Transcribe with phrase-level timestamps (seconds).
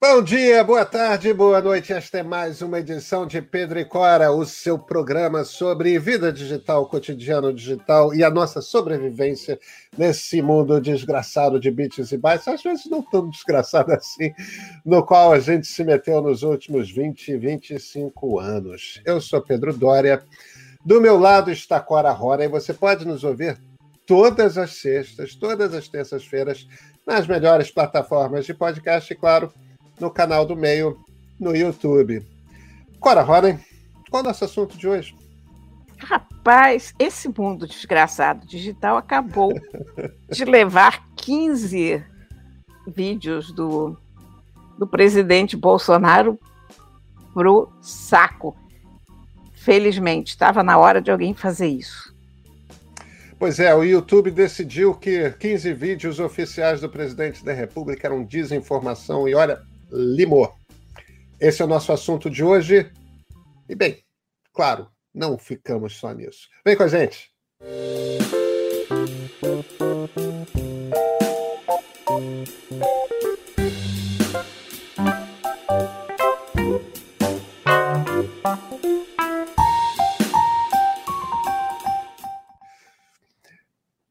[0.00, 1.92] Bom dia, boa tarde, boa noite.
[1.92, 6.88] Esta é mais uma edição de Pedro e Cora, o seu programa sobre vida digital,
[6.88, 9.58] cotidiano digital e a nossa sobrevivência
[9.96, 14.32] nesse mundo desgraçado de bits e bytes, às vezes não tão desgraçado assim,
[14.86, 19.02] no qual a gente se meteu nos últimos 20, 25 anos.
[19.04, 20.22] Eu sou Pedro Dória,
[20.86, 23.60] do meu lado está Cora Rora e você pode nos ouvir
[24.06, 26.68] todas as sextas, todas as terças-feiras,
[27.04, 29.52] nas melhores plataformas de podcast e, claro,
[30.00, 30.98] no canal do Meio,
[31.38, 32.24] no YouTube.
[33.00, 33.58] Cora Ronen,
[34.10, 35.16] qual é o nosso assunto de hoje?
[35.98, 39.52] Rapaz, esse mundo desgraçado digital acabou
[40.30, 42.04] de levar 15
[42.86, 43.96] vídeos do,
[44.78, 46.38] do presidente Bolsonaro
[47.34, 48.56] pro saco.
[49.54, 52.16] Felizmente, estava na hora de alguém fazer isso.
[53.38, 59.28] Pois é, o YouTube decidiu que 15 vídeos oficiais do presidente da República eram desinformação
[59.28, 60.54] e olha, limou.
[61.40, 62.90] Esse é o nosso assunto de hoje.
[63.68, 64.02] E bem,
[64.52, 66.48] claro, não ficamos só nisso.
[66.64, 67.30] Vem com a gente.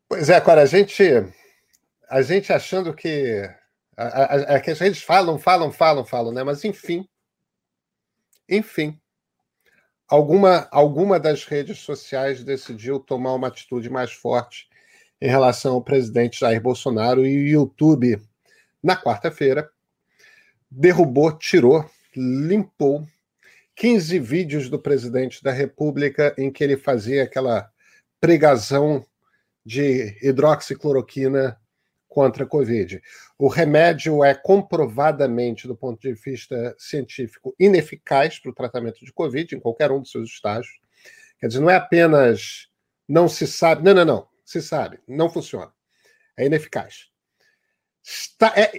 [0.08, 1.04] Pois é, agora a gente,
[2.10, 3.48] a gente achando que
[3.98, 6.44] a, a, a, eles falam, falam, falam, falam, né?
[6.44, 7.08] Mas enfim,
[8.48, 8.98] enfim,
[10.08, 14.70] alguma, alguma das redes sociais decidiu tomar uma atitude mais forte
[15.20, 18.22] em relação ao presidente Jair Bolsonaro e o YouTube,
[18.84, 19.70] na quarta-feira,
[20.70, 23.06] derrubou, tirou, limpou
[23.76, 27.70] 15 vídeos do presidente da República em que ele fazia aquela
[28.20, 29.06] pregação
[29.66, 31.60] de hidroxicloroquina
[32.18, 33.00] contra a Covid.
[33.38, 39.54] O remédio é comprovadamente, do ponto de vista científico, ineficaz para o tratamento de Covid
[39.54, 40.80] em qualquer um dos seus estágios.
[41.40, 42.70] Quer dizer, não é apenas
[43.08, 43.84] não se sabe.
[43.84, 44.28] Não, não, não.
[44.44, 45.00] Se sabe.
[45.08, 45.72] Não funciona.
[46.36, 47.12] É ineficaz.
[48.04, 48.72] Está, é,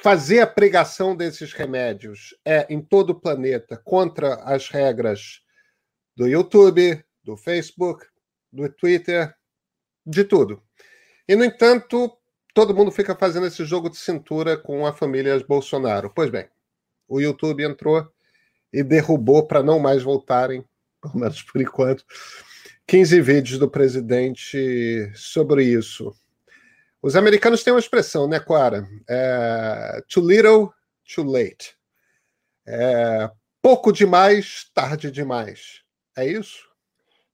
[0.00, 5.42] fazer a pregação desses remédios é em todo o planeta contra as regras
[6.16, 8.06] do YouTube, do Facebook,
[8.50, 9.34] do Twitter,
[10.06, 10.62] de tudo.
[11.28, 12.18] E, no entanto,
[12.54, 16.10] todo mundo fica fazendo esse jogo de cintura com a família Bolsonaro.
[16.14, 16.46] Pois bem,
[17.08, 18.08] o YouTube entrou
[18.72, 20.64] e derrubou para não mais voltarem,
[21.02, 22.04] pelo menos por enquanto,
[22.86, 26.14] 15 vídeos do presidente sobre isso.
[27.02, 28.86] Os americanos têm uma expressão, né, Clara?
[29.08, 30.72] É, too little,
[31.14, 31.76] too late.
[32.66, 35.82] É, pouco demais, tarde demais.
[36.16, 36.66] É isso?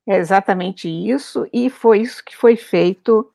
[0.09, 3.31] É exatamente isso, e foi isso que foi feito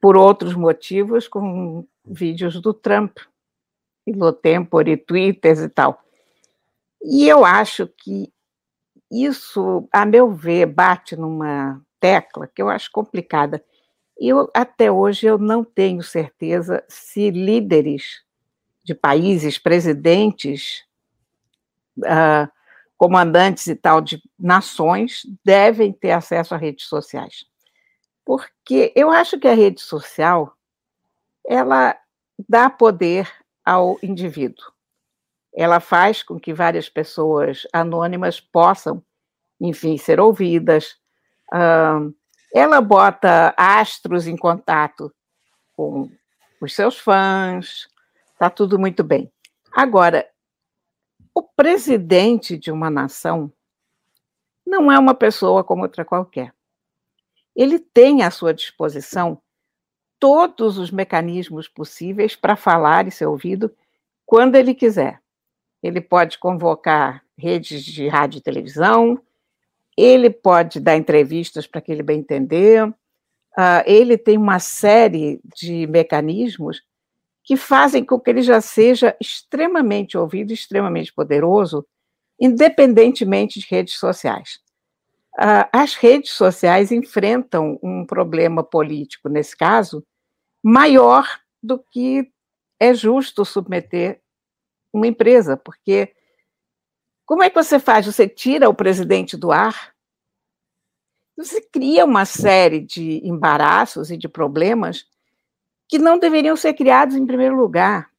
[0.00, 3.18] por outros motivos, com vídeos do Trump,
[4.06, 6.02] e no Tempore, Twitter e tal.
[7.02, 8.32] E eu acho que
[9.10, 13.62] isso, a meu ver, bate numa tecla que eu acho complicada.
[14.18, 18.22] Eu, até hoje, eu não tenho certeza se líderes
[18.84, 20.84] de países, presidentes,
[21.98, 22.50] uh,
[22.96, 27.46] comandantes e tal de nações devem ter acesso a redes sociais.
[28.24, 30.56] Porque eu acho que a rede social
[31.46, 31.96] ela
[32.48, 33.30] dá poder
[33.64, 34.72] ao indivíduo.
[35.52, 39.02] Ela faz com que várias pessoas anônimas possam,
[39.60, 40.96] enfim, ser ouvidas.
[42.54, 45.12] ela bota astros em contato
[45.72, 46.10] com
[46.60, 47.88] os seus fãs,
[48.32, 49.32] está tudo muito bem.
[49.72, 50.28] Agora,
[51.34, 53.52] o presidente de uma nação
[54.66, 56.54] não é uma pessoa como outra qualquer.
[57.60, 59.38] Ele tem à sua disposição
[60.18, 63.70] todos os mecanismos possíveis para falar e ser ouvido
[64.24, 65.20] quando ele quiser.
[65.82, 69.20] Ele pode convocar redes de rádio e televisão,
[69.94, 75.86] ele pode dar entrevistas para que ele bem entender, uh, ele tem uma série de
[75.86, 76.82] mecanismos
[77.44, 81.86] que fazem com que ele já seja extremamente ouvido, extremamente poderoso,
[82.40, 84.60] independentemente de redes sociais.
[85.38, 90.04] Uh, as redes sociais enfrentam um problema político, nesse caso,
[90.62, 92.30] maior do que
[92.78, 94.20] é justo submeter
[94.92, 96.14] uma empresa, porque
[97.24, 98.06] como é que você faz?
[98.06, 99.94] Você tira o presidente do ar,
[101.36, 105.06] você cria uma série de embaraços e de problemas
[105.88, 108.10] que não deveriam ser criados em primeiro lugar.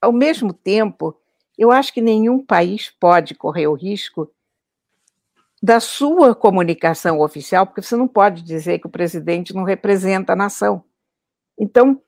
[0.00, 1.16] Ao mesmo tempo,
[1.56, 4.30] eu acho que nenhum país pode correr o risco
[5.62, 10.36] da sua comunicação oficial, porque você não pode dizer que o presidente não representa a
[10.36, 10.84] nação.
[11.58, 12.02] Então,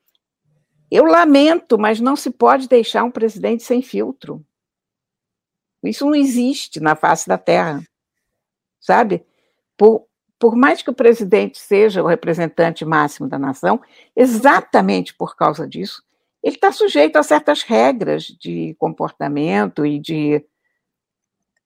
[0.90, 4.44] Eu lamento, mas não se pode deixar um presidente sem filtro.
[5.82, 7.82] Isso não existe na face da Terra,
[8.80, 9.24] sabe?
[9.76, 10.06] Por,
[10.38, 13.80] por mais que o presidente seja o representante máximo da nação,
[14.14, 16.02] exatamente por causa disso,
[16.42, 20.44] ele está sujeito a certas regras de comportamento e de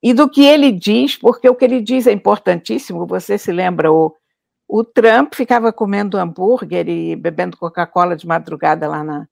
[0.02, 3.06] e do que ele diz, porque o que ele diz é importantíssimo.
[3.06, 4.14] Você se lembra o,
[4.68, 9.28] o Trump ficava comendo hambúrguer e bebendo Coca-Cola de madrugada lá na,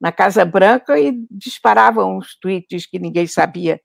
[0.00, 3.80] na Casa Branca e disparava uns tweets que ninguém sabia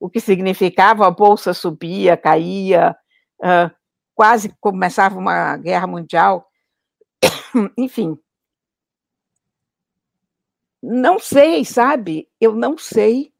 [0.00, 1.06] o que significava.
[1.06, 2.96] A bolsa subia, caía,
[3.40, 3.70] uh,
[4.14, 6.46] quase começava uma guerra mundial.
[7.76, 8.16] Enfim,
[10.82, 12.28] não sei, sabe?
[12.40, 13.33] Eu não sei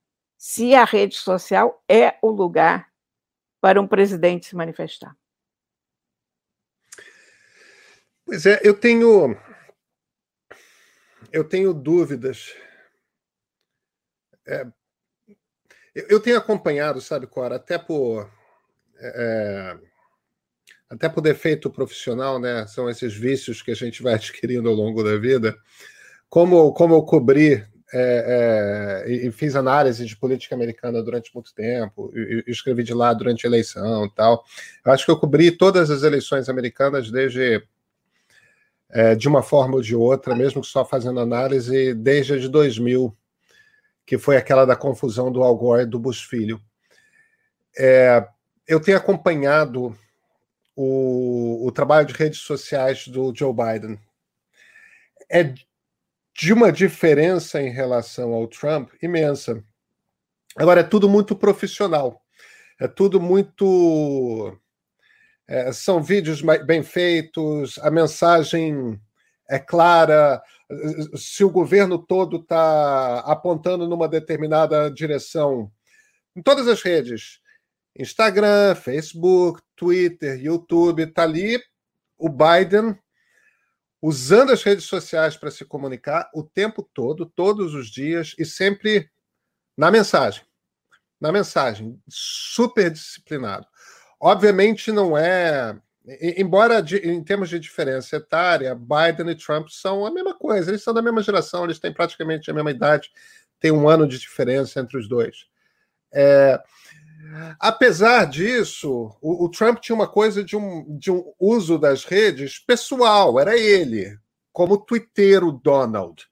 [0.47, 2.93] se a rede social é o lugar
[3.63, 5.17] para um presidente se manifestar.
[8.27, 9.35] Pois é, eu tenho
[11.33, 12.55] eu tenho dúvidas.
[14.47, 14.67] É,
[15.95, 18.31] eu tenho acompanhado, sabe, Cora, até por
[18.99, 19.79] é,
[20.91, 22.67] até por defeito profissional, né?
[22.67, 25.59] São esses vícios que a gente vai adquirindo ao longo da vida
[26.29, 32.11] como, como eu cobri é, é, e, fiz análise de política americana durante muito tempo,
[32.13, 34.45] e, e escrevi de lá durante a eleição e tal.
[34.85, 37.63] Eu acho que eu cobri todas as eleições americanas desde
[38.91, 43.17] é, de uma forma ou de outra, mesmo só fazendo análise, desde de 2000,
[44.05, 46.61] que foi aquela da confusão do Al Gore e do Bush Filho.
[47.79, 48.27] É,
[48.67, 49.97] eu tenho acompanhado
[50.75, 54.01] o, o trabalho de redes sociais do Joe Biden.
[55.31, 55.55] É
[56.35, 59.63] de uma diferença em relação ao Trump imensa.
[60.57, 62.21] Agora, é tudo muito profissional,
[62.81, 64.59] é tudo muito.
[65.47, 69.01] É, são vídeos bem feitos, a mensagem
[69.49, 70.43] é clara.
[71.17, 75.71] Se o governo todo está apontando numa determinada direção,
[76.35, 77.41] em todas as redes,
[77.97, 81.61] Instagram, Facebook, Twitter, YouTube, está ali
[82.19, 82.99] o Biden
[84.07, 89.09] usando as redes sociais para se comunicar o tempo todo, todos os dias e sempre
[89.75, 90.45] na mensagem.
[91.19, 93.67] Na mensagem, super disciplinado.
[94.21, 95.75] Obviamente não é.
[96.37, 100.93] Embora em termos de diferença etária, Biden e Trump são a mesma coisa, eles são
[100.93, 103.11] da mesma geração, eles têm praticamente a mesma idade,
[103.59, 105.47] tem um ano de diferença entre os dois.
[106.13, 106.63] É,
[107.59, 112.59] Apesar disso, o, o, Trump tinha uma coisa de um, de um uso das redes
[112.59, 114.17] pessoal, era ele,
[114.53, 116.27] como twitteiro Donald.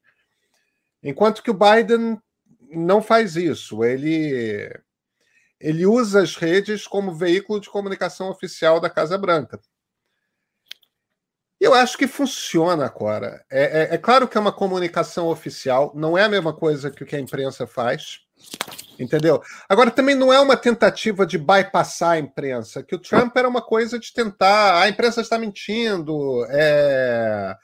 [1.02, 2.20] Enquanto que o Biden
[2.70, 4.70] não faz isso, ele,
[5.60, 9.60] ele usa as redes como veículo de comunicação oficial da Casa Branca.
[11.58, 13.44] Eu acho que funciona, Cora.
[13.50, 17.04] É, é, é claro que é uma comunicação oficial, não é a mesma coisa que
[17.04, 18.20] o que a imprensa faz.
[18.98, 19.42] Entendeu?
[19.68, 23.62] Agora, também não é uma tentativa de bypassar a imprensa, que o Trump era uma
[23.62, 24.82] coisa de tentar.
[24.82, 26.44] A imprensa está mentindo.
[26.50, 27.56] É...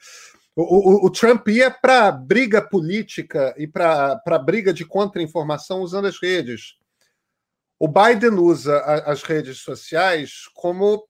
[0.56, 6.20] O, o, o, Trump ia para briga política e para briga de contra-informação usando as
[6.20, 6.74] redes.
[7.78, 8.76] O Biden usa
[9.06, 11.06] as redes sociais como,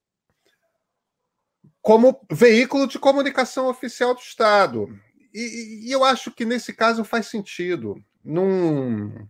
[1.81, 4.87] como veículo de comunicação oficial do Estado.
[5.33, 7.97] E, e eu acho que nesse caso faz sentido.
[8.23, 9.27] Num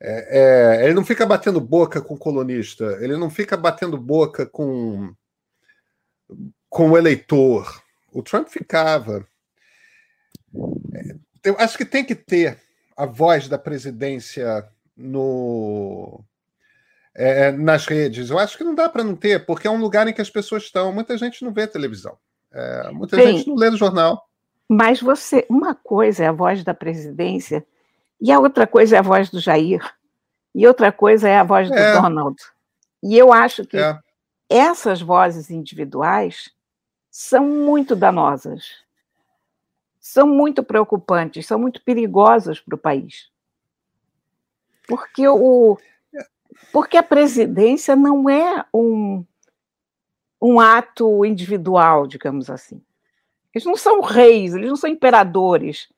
[0.00, 4.44] é, é, ele não fica batendo boca com o colunista, ele não fica batendo boca
[4.44, 5.14] com,
[6.68, 7.82] com o eleitor.
[8.12, 9.26] O Trump ficava.
[10.92, 12.58] É, eu acho que tem que ter
[12.96, 16.22] a voz da presidência no,
[17.14, 18.30] é, nas redes.
[18.30, 20.30] Eu acho que não dá para não ter, porque é um lugar em que as
[20.30, 20.92] pessoas estão.
[20.92, 22.16] Muita gente não vê televisão,
[22.52, 24.28] é, muita Bem, gente não lê no jornal.
[24.68, 27.64] Mas você, uma coisa é a voz da presidência
[28.20, 29.82] e a outra coisa é a voz do Jair.
[30.54, 32.00] E outra coisa é a voz do é.
[32.00, 32.36] Donald.
[33.02, 33.98] E eu acho que é.
[34.48, 36.50] essas vozes individuais
[37.10, 38.84] são muito danosas.
[40.00, 43.30] São muito preocupantes, são muito perigosas para o país.
[44.86, 45.78] Porque, o,
[46.72, 49.24] porque a presidência não é um,
[50.40, 52.82] um ato individual, digamos assim.
[53.54, 55.88] Eles não são reis, eles não são imperadores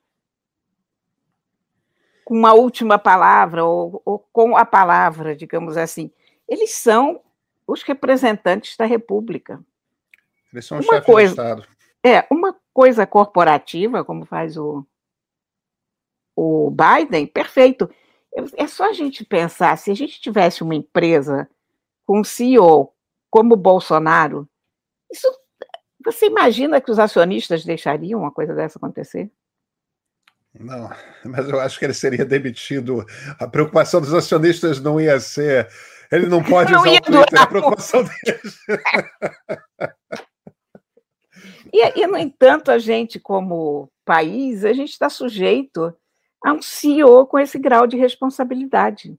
[2.26, 6.10] com uma última palavra ou, ou com a palavra, digamos assim.
[6.48, 7.20] Eles são
[7.64, 9.64] os representantes da República.
[10.52, 11.68] Eles são uma coisa, de Estado.
[12.04, 14.84] É, uma coisa corporativa, como faz o,
[16.34, 17.88] o Biden, perfeito.
[18.56, 21.48] É só a gente pensar, se a gente tivesse uma empresa
[22.04, 22.92] com um CEO
[23.30, 24.48] como o Bolsonaro,
[25.12, 25.28] isso,
[26.04, 29.30] você imagina que os acionistas deixariam uma coisa dessa acontecer?
[30.58, 30.90] Não,
[31.24, 33.04] mas eu acho que ele seria demitido.
[33.38, 35.68] A preocupação dos acionistas não ia ser.
[36.10, 38.58] Ele não pode não usar o Twitter, a preocupação deles.
[41.72, 45.94] E, e, no entanto, a gente, como país, a gente está sujeito
[46.44, 49.18] a um CEO com esse grau de responsabilidade.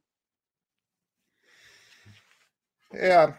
[2.94, 3.34] É.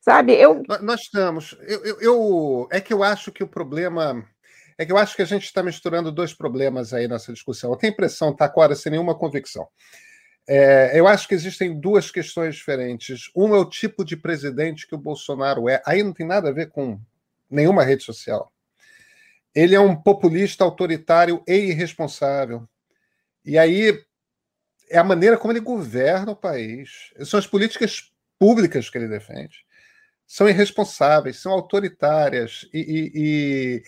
[0.00, 0.62] Sabe, eu.
[0.82, 1.56] Nós estamos.
[1.62, 4.26] Eu, eu, eu, é que eu acho que o problema.
[4.76, 7.70] É que eu acho que a gente está misturando dois problemas aí nessa discussão.
[7.70, 9.68] Eu tenho a impressão, tá, Cora, sem nenhuma convicção.
[10.46, 13.30] É, eu acho que existem duas questões diferentes.
[13.34, 15.82] Um é o tipo de presidente que o Bolsonaro é.
[15.86, 17.00] Aí não tem nada a ver com
[17.48, 18.52] nenhuma rede social.
[19.54, 22.68] Ele é um populista autoritário e irresponsável.
[23.44, 24.04] E aí
[24.90, 27.12] é a maneira como ele governa o país.
[27.24, 29.64] São as políticas públicas que ele defende.
[30.26, 33.82] São irresponsáveis, são autoritárias e, e, e,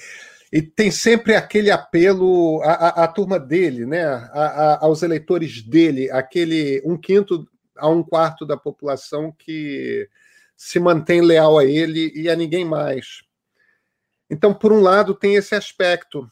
[0.56, 4.06] e tem sempre aquele apelo à, à, à turma dele, né?
[4.06, 7.46] À, aos eleitores dele, aquele um quinto
[7.76, 10.08] a um quarto da população que
[10.56, 13.22] se mantém leal a ele e a ninguém mais.
[14.30, 16.26] Então, por um lado, tem esse aspecto.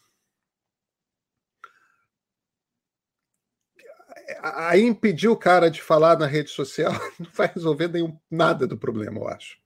[4.42, 8.78] Aí impedir o cara de falar na rede social não vai resolver nenhum, nada do
[8.78, 9.58] problema, eu acho.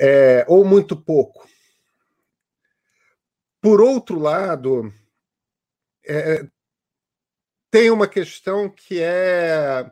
[0.00, 1.46] É, ou muito pouco.
[3.60, 4.92] Por outro lado,
[6.06, 6.46] é,
[7.70, 9.90] tem uma questão que é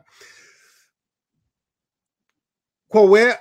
[2.87, 3.39] qual é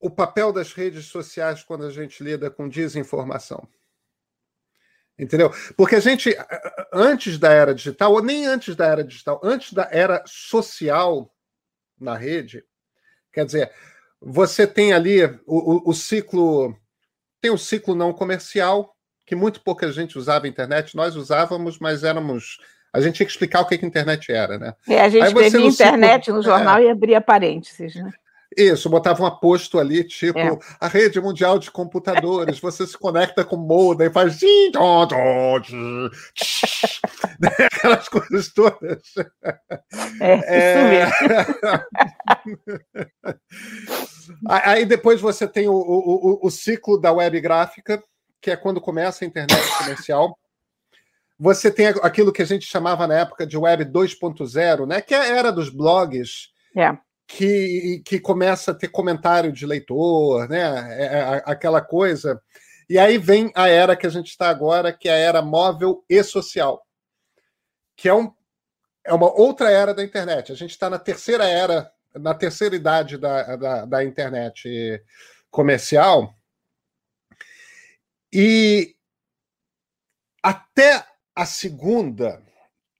[0.00, 3.68] o papel das redes sociais quando a gente lida com desinformação.
[5.18, 5.50] Entendeu?
[5.76, 6.34] Porque a gente,
[6.92, 11.34] antes da era digital, ou nem antes da era digital, antes da era social
[11.98, 12.64] na rede,
[13.32, 13.72] quer dizer,
[14.20, 16.76] você tem ali o, o, o ciclo,
[17.40, 18.95] tem o ciclo não comercial,
[19.26, 22.58] que muito pouca gente usava a internet, nós usávamos, mas éramos.
[22.92, 24.74] A gente tinha que explicar o que, que a internet era, né?
[24.88, 28.10] É, a gente escrevia internet ciclo, no jornal é, e abria parênteses, né?
[28.56, 30.58] Isso, botava um aposto ali, tipo, é.
[30.80, 34.38] a rede mundial de computadores, você se conecta com o modem, faz
[37.66, 39.02] aquelas coisas todas.
[40.20, 41.06] É, é...
[44.48, 48.02] Aí depois você tem o, o, o ciclo da web gráfica,
[48.46, 50.38] que é quando começa a internet comercial.
[51.36, 55.00] Você tem aquilo que a gente chamava na época de web 2.0, né?
[55.00, 56.52] Que é a era dos blogs.
[56.76, 60.62] É que, que começa a ter comentário de leitor, né?
[60.96, 62.40] É, é, aquela coisa.
[62.88, 66.04] E aí vem a era que a gente está agora, que é a era móvel
[66.08, 66.86] e social,
[67.96, 68.32] que é, um,
[69.04, 70.52] é uma outra era da internet.
[70.52, 75.02] A gente está na terceira era, na terceira idade da, da, da internet
[75.50, 76.35] comercial.
[78.38, 78.94] E
[80.42, 82.44] até a segunda,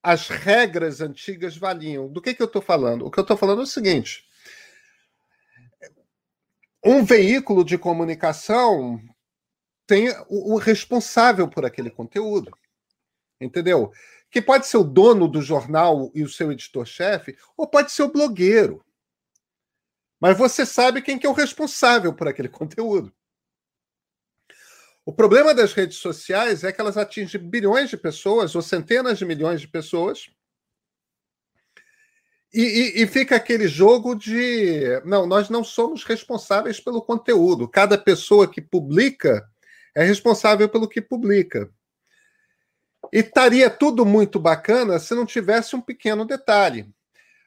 [0.02, 2.09] as regras antigas valiam.
[2.09, 3.05] Do que, que eu estou falando?
[3.05, 4.26] O que eu estou falando é o seguinte:
[6.83, 8.99] um veículo de comunicação
[9.87, 12.57] tem o, responsável por aquele conteúdo.
[13.38, 13.93] Entendeu?
[14.31, 18.11] Que pode ser o dono do jornal e o seu editor-chefe, ou pode ser o
[18.11, 18.83] blogueiro.
[20.19, 23.14] Mas você sabe quem que é o responsável por aquele conteúdo.
[25.07, 29.25] O problema das redes sociais é que elas atingem bilhões de pessoas ou centenas de
[29.25, 30.29] milhões de pessoas.
[32.53, 35.01] E, e, e, fica aquele jogo de.
[35.05, 37.69] Não, nós não somos responsáveis pelo conteúdo.
[37.69, 39.49] Cada pessoa que publica
[39.95, 41.71] é responsável pelo que publica.
[43.13, 46.93] E estaria tudo muito bacana se não tivesse um pequeno detalhe.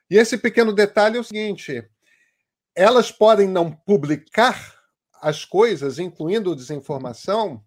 [0.10, 1.84] E esse pequeno detalhe é o seguinte:
[2.74, 4.79] elas podem não publicar
[5.22, 7.64] as coisas, incluindo desinformação,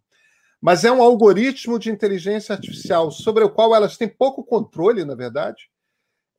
[0.60, 5.14] mas é um algoritmo de inteligência artificial sobre o qual elas têm pouco controle, na
[5.14, 5.68] verdade,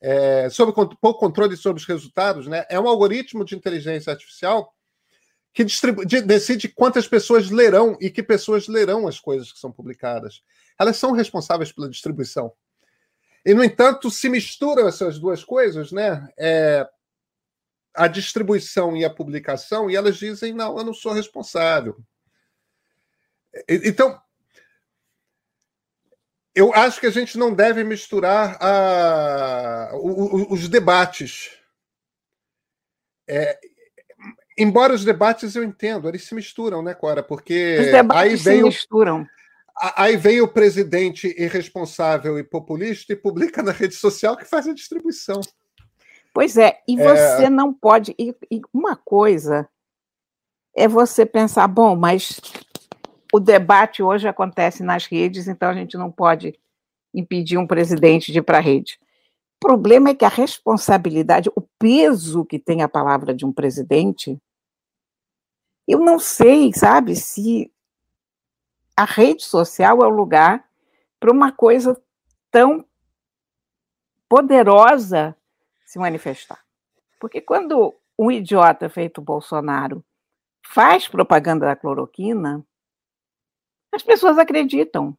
[0.02, 2.66] é, sobre pouco controle sobre os resultados, né?
[2.70, 4.74] É um algoritmo de inteligência artificial
[5.54, 10.42] que de, decide quantas pessoas lerão e que pessoas lerão as coisas que são publicadas.
[10.80, 12.52] Elas são responsáveis pela distribuição.
[13.46, 16.28] E, no entanto, se misturam essas duas coisas, né?
[16.38, 16.88] É,
[17.94, 21.98] a distribuição e a publicação, e elas dizem: não, eu não sou responsável.
[23.68, 24.20] Então,
[26.56, 29.92] eu acho que a gente não deve misturar a,
[30.50, 31.52] os debates.
[33.28, 33.60] É,
[34.58, 37.24] embora os debates eu entendo, eles se misturam, né, Cora?
[37.24, 39.28] Porque os debates aí vem se misturam.
[39.96, 44.74] Aí vem o presidente irresponsável e populista e publica na rede social que faz a
[44.74, 45.42] distribuição.
[46.34, 47.04] Pois é, e é.
[47.04, 47.50] você é...
[47.50, 48.16] não pode.
[48.18, 49.70] E, e uma coisa
[50.76, 52.42] é você pensar, bom, mas
[53.32, 56.60] o debate hoje acontece nas redes, então a gente não pode
[57.14, 59.00] impedir um presidente de ir para a rede.
[59.58, 64.38] O problema é que a responsabilidade, o peso que tem a palavra de um presidente,
[65.88, 67.72] eu não sei, sabe, se
[68.98, 70.68] a rede social é o lugar
[71.20, 72.00] para uma coisa
[72.52, 72.86] tão
[74.28, 75.36] poderosa
[75.94, 76.60] se manifestar.
[77.20, 80.04] Porque quando um idiota feito Bolsonaro
[80.66, 82.66] faz propaganda da cloroquina,
[83.94, 85.16] as pessoas acreditam.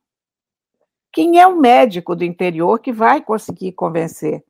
[1.12, 4.45] Quem é o médico do interior que vai conseguir convencer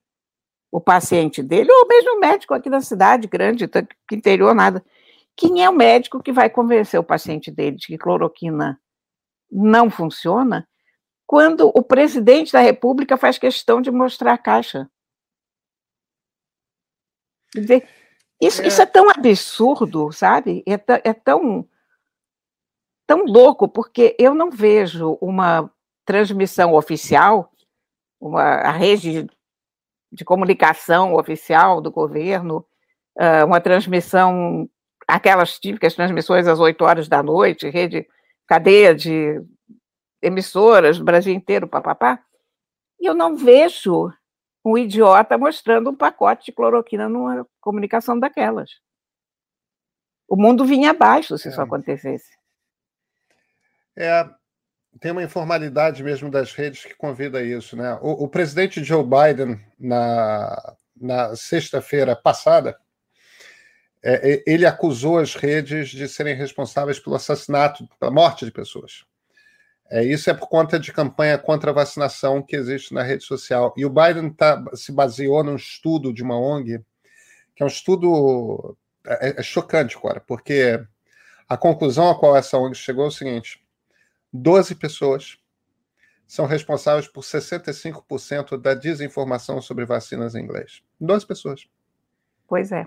[0.72, 4.82] o paciente dele, ou mesmo o médico aqui da cidade grande, que interior nada?
[5.36, 8.80] Quem é o médico que vai convencer o paciente dele de que cloroquina
[9.52, 10.66] não funciona
[11.26, 14.88] quando o presidente da República faz questão de mostrar a caixa?
[17.54, 17.88] Dizer,
[18.40, 18.66] isso é.
[18.66, 20.62] isso é tão absurdo, sabe?
[20.66, 20.74] É,
[21.08, 21.66] é tão,
[23.06, 25.70] tão louco, porque eu não vejo uma
[26.04, 27.50] transmissão oficial,
[28.20, 29.26] uma, a rede
[30.12, 32.64] de comunicação oficial do governo,
[33.16, 34.68] uh, uma transmissão,
[35.08, 38.06] aquelas típicas transmissões às 8 horas da noite, rede,
[38.46, 39.42] cadeia de
[40.22, 42.20] emissoras do Brasil inteiro, papapá,
[43.00, 44.12] e eu não vejo
[44.64, 48.70] um idiota mostrando um pacote de cloroquina numa comunicação daquelas.
[50.26, 51.50] O mundo vinha abaixo se é.
[51.50, 52.30] isso acontecesse.
[53.96, 54.28] É,
[54.98, 57.76] tem uma informalidade mesmo das redes que convida a isso.
[57.76, 57.92] Né?
[58.00, 62.76] O, o presidente Joe Biden, na, na sexta-feira passada,
[64.02, 69.04] é, ele acusou as redes de serem responsáveis pelo assassinato, pela morte de pessoas.
[69.90, 73.74] É, isso é por conta de campanha contra a vacinação que existe na rede social.
[73.76, 76.80] E o Biden tá, se baseou num estudo de uma ONG,
[77.54, 78.76] que é um estudo
[79.06, 80.82] é, é chocante, agora, porque
[81.48, 83.62] a conclusão a qual essa ONG chegou é o seguinte:
[84.32, 85.38] 12 pessoas
[86.26, 90.82] são responsáveis por 65% da desinformação sobre vacinas em inglês.
[90.98, 91.68] 12 pessoas.
[92.48, 92.86] Pois é.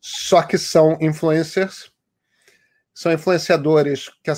[0.00, 1.93] Só que são influencers
[2.94, 4.30] são influenciadores que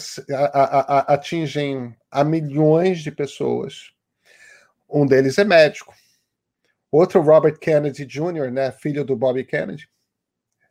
[1.06, 3.92] atingem a milhões de pessoas.
[4.88, 5.94] Um deles é médico.
[6.90, 9.86] Outro, Robert Kennedy Jr., né, filho do Bobby Kennedy.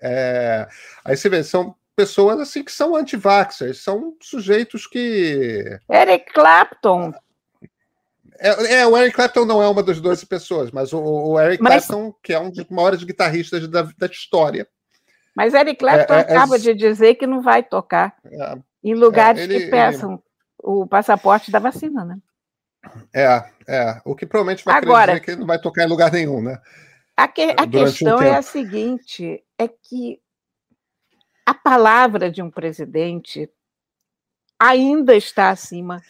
[0.02, 0.68] É,
[1.04, 5.80] aí você vê, são pessoas assim que são anti-vaxxers, são sujeitos que.
[5.90, 7.14] Eric Clapton.
[8.40, 11.62] É, é, o Eric Clapton não é uma das 12 pessoas, mas o, o Eric
[11.62, 11.86] mas...
[11.86, 14.68] Clapton, que é um dos maiores guitarristas da, da história,
[15.36, 18.94] mas Eric Clapton é, é, é acaba de dizer que não vai tocar é, em
[18.94, 20.22] lugares ele, que peçam ele...
[20.64, 22.18] o passaporte da vacina, né?
[23.14, 24.02] É, é.
[24.06, 26.58] O que provavelmente vai Agora, dizer que ele não vai tocar em lugar nenhum, né?
[27.18, 30.22] A, que, a questão um é a seguinte: é que
[31.46, 33.50] a palavra de um presidente
[34.60, 36.02] ainda está acima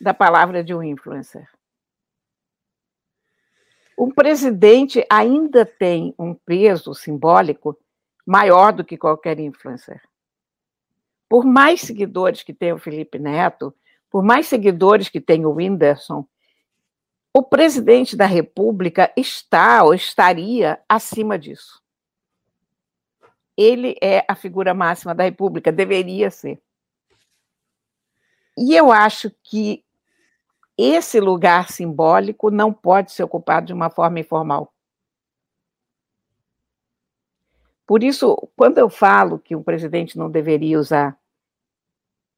[0.00, 1.48] da palavra de um influencer.
[3.96, 7.78] Um presidente ainda tem um peso simbólico
[8.26, 10.00] maior do que qualquer influencer.
[11.28, 13.74] Por mais seguidores que tenha o Felipe Neto,
[14.10, 16.26] por mais seguidores que tenha o Whindersson,
[17.34, 21.82] o presidente da República está ou estaria acima disso.
[23.56, 26.60] Ele é a figura máxima da República, deveria ser.
[28.56, 29.82] E eu acho que
[30.76, 34.72] esse lugar simbólico não pode ser ocupado de uma forma informal.
[37.86, 41.18] Por isso, quando eu falo que o presidente não deveria usar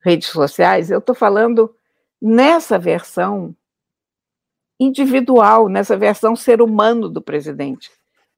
[0.00, 1.74] redes sociais, eu estou falando
[2.20, 3.54] nessa versão
[4.78, 7.90] individual, nessa versão ser humano do presidente.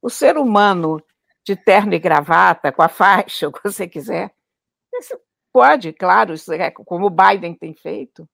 [0.02, 1.02] O ser humano
[1.44, 4.34] de terno e gravata, com a faixa, o que você quiser,
[5.52, 8.28] pode, claro, é como o Biden tem feito.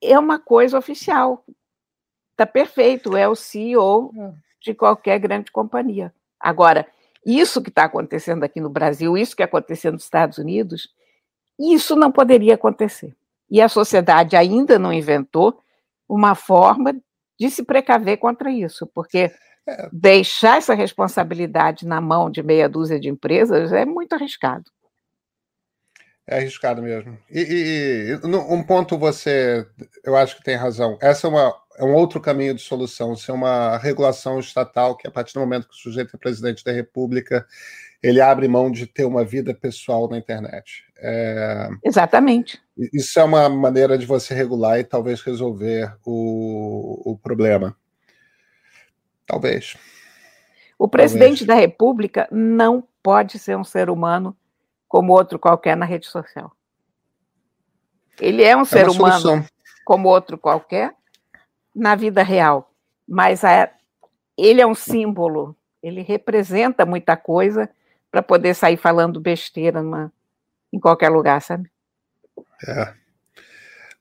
[0.00, 1.44] É uma coisa oficial.
[2.32, 4.12] Está perfeito, é o CEO
[4.60, 6.12] de qualquer grande companhia.
[6.40, 6.86] Agora,
[7.24, 10.88] isso que está acontecendo aqui no Brasil, isso que aconteceu nos Estados Unidos,
[11.58, 13.14] isso não poderia acontecer.
[13.50, 15.60] E a sociedade ainda não inventou
[16.08, 16.94] uma forma
[17.38, 19.30] de se precaver contra isso, porque
[19.66, 19.88] é.
[19.92, 24.64] deixar essa responsabilidade na mão de meia dúzia de empresas é muito arriscado.
[26.26, 27.18] É arriscado mesmo.
[27.30, 29.66] E, e, e, um ponto você,
[30.04, 30.98] eu acho que tem razão.
[31.00, 35.10] Essa é, uma, é um outro caminho de solução, ser uma regulação estatal que a
[35.10, 37.46] partir do momento que o sujeito é presidente da República,
[38.02, 40.84] ele abre mão de ter uma vida pessoal na internet.
[40.98, 42.60] É, Exatamente.
[42.92, 47.76] Isso é uma maneira de você regular e talvez resolver o, o problema.
[49.24, 49.76] Talvez.
[50.76, 51.46] O presidente talvez.
[51.46, 54.36] da República não pode ser um ser humano
[54.88, 56.50] como outro qualquer na rede social.
[58.20, 59.46] Ele é um é ser humano
[59.84, 60.97] como outro qualquer,
[61.74, 62.72] na vida real.
[63.06, 63.70] Mas a,
[64.36, 67.68] ele é um símbolo, ele representa muita coisa
[68.10, 70.12] para poder sair falando besteira numa,
[70.72, 71.70] em qualquer lugar, sabe?
[72.66, 72.94] É.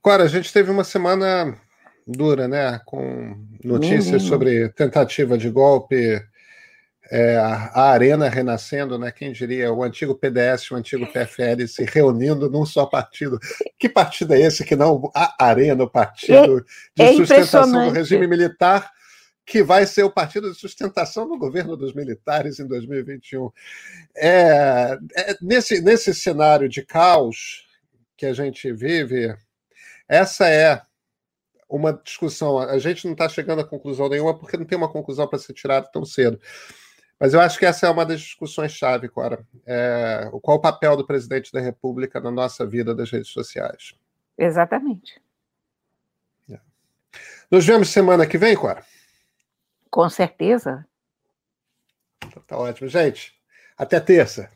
[0.03, 1.57] Agora, a gente teve uma semana
[2.05, 2.79] dura, né?
[2.85, 4.29] Com notícias uhum.
[4.29, 6.21] sobre tentativa de golpe,
[7.09, 9.11] é, a Arena renascendo, né?
[9.11, 13.39] Quem diria, o antigo PDS, o antigo PFL se reunindo num só partido.
[13.77, 16.65] Que partido é esse que não a Arena, o partido
[16.97, 18.91] é, de é sustentação do regime militar,
[19.45, 23.49] que vai ser o partido de sustentação do governo dos militares em 2021.
[24.15, 27.65] É, é, nesse, nesse cenário de caos
[28.17, 29.33] que a gente vive,
[30.09, 30.81] essa é
[31.69, 32.59] uma discussão.
[32.59, 35.53] A gente não está chegando a conclusão nenhuma porque não tem uma conclusão para ser
[35.53, 36.39] tirada tão cedo.
[37.19, 39.45] Mas eu acho que essa é uma das discussões-chave, Cora.
[39.65, 43.95] É, qual o papel do presidente da República na nossa vida das redes sociais?
[44.37, 45.19] Exatamente.
[46.51, 46.59] É.
[47.49, 48.85] Nos vemos semana que vem, Cora?
[49.89, 50.85] Com certeza.
[52.23, 52.87] Então, tá ótimo.
[52.87, 53.33] Gente,
[53.77, 54.51] até terça.